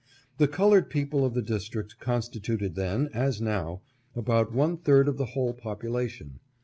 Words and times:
The 0.39 0.47
colored 0.47 0.89
people 0.89 1.23
of 1.23 1.35
the 1.35 1.43
district 1.43 1.99
constituted 1.99 2.73
then, 2.73 3.09
as 3.13 3.39
now, 3.39 3.81
about 4.15 4.51
one 4.51 4.77
third 4.77 5.07
of 5.07 5.17
the 5.17 5.25
whole 5.37 5.53
population. 5.53 6.39